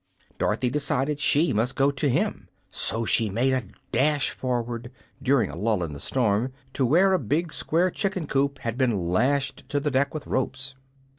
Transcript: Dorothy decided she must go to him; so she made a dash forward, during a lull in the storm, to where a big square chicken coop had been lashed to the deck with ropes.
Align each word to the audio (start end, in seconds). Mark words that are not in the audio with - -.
Dorothy 0.39 0.71
decided 0.71 1.19
she 1.19 1.53
must 1.53 1.75
go 1.75 1.91
to 1.91 2.09
him; 2.09 2.49
so 2.71 3.05
she 3.05 3.29
made 3.29 3.53
a 3.53 3.65
dash 3.91 4.31
forward, 4.31 4.89
during 5.21 5.51
a 5.51 5.55
lull 5.55 5.83
in 5.83 5.91
the 5.93 5.99
storm, 5.99 6.51
to 6.73 6.87
where 6.87 7.13
a 7.13 7.19
big 7.19 7.53
square 7.53 7.91
chicken 7.91 8.25
coop 8.25 8.57
had 8.57 8.79
been 8.79 8.97
lashed 8.97 9.69
to 9.69 9.79
the 9.79 9.91
deck 9.91 10.11
with 10.15 10.25
ropes. 10.25 10.73